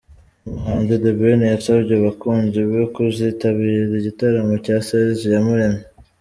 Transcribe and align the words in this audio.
Umuhanzi 0.47 0.93
The 1.03 1.11
Ben 1.19 1.41
yasabye 1.53 1.93
abakunzi 1.95 2.59
be 2.69 2.81
kuzitabira 2.93 3.81
igitaramo 3.99 4.53
cya 4.65 4.75
Serge 4.87 5.23
Iyamuremye. 5.29 5.83